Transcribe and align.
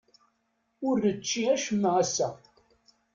Ur 0.87 0.95
nečči 1.03 1.41
acemma 1.53 1.91
ass-a. 2.01 2.29